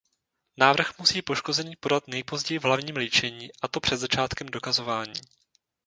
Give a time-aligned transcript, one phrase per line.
[0.57, 5.13] Návrh musí poškozený podat nejpozději v hlavním líčení a to před začátkem dokazování.